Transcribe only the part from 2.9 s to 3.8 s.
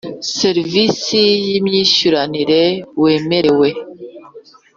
Wemerewe